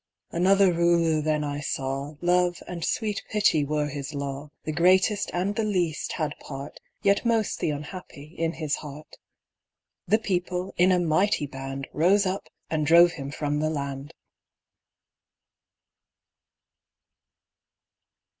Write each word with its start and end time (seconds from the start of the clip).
Another 0.31 0.73
Ruler 0.73 1.21
then 1.21 1.43
I 1.43 1.59
saw 1.59 2.15
Love 2.21 2.63
and 2.67 2.83
sweet 2.83 3.21
Pity 3.29 3.63
were 3.63 3.85
his 3.87 4.15
law: 4.15 4.49
The 4.63 4.71
greatest 4.71 5.29
and 5.31 5.55
the 5.55 5.63
least 5.63 6.13
had 6.13 6.33
part 6.39 6.79
(Yet 7.03 7.23
most 7.23 7.59
the 7.59 7.69
unhappy) 7.69 8.33
in 8.35 8.53
his 8.53 8.77
heart 8.77 9.17
The 10.07 10.17
People, 10.17 10.73
in 10.75 10.91
a 10.91 10.97
mighty 10.99 11.45
band, 11.45 11.87
Rose 11.93 12.25
up, 12.25 12.49
and 12.67 12.83
drove 12.83 13.11
him 13.11 13.29
from 13.29 13.59
the 13.59 13.69
land! 13.69 14.15